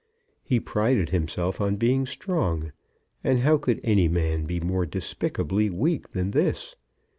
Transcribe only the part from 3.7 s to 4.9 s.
any man be more